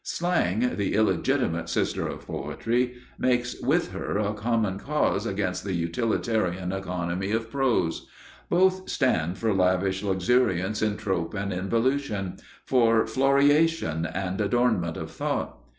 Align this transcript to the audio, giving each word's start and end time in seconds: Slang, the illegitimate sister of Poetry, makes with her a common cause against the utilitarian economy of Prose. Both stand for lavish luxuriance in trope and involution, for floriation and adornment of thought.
Slang, 0.03 0.77
the 0.77 0.95
illegitimate 0.95 1.69
sister 1.69 2.07
of 2.07 2.25
Poetry, 2.25 2.95
makes 3.19 3.61
with 3.61 3.91
her 3.91 4.17
a 4.17 4.33
common 4.33 4.79
cause 4.79 5.27
against 5.27 5.63
the 5.63 5.73
utilitarian 5.75 6.71
economy 6.71 7.29
of 7.29 7.51
Prose. 7.51 8.07
Both 8.49 8.89
stand 8.89 9.37
for 9.37 9.53
lavish 9.53 10.01
luxuriance 10.01 10.81
in 10.81 10.97
trope 10.97 11.35
and 11.35 11.53
involution, 11.53 12.37
for 12.65 13.05
floriation 13.05 14.09
and 14.11 14.41
adornment 14.41 14.97
of 14.97 15.11
thought. 15.11 15.59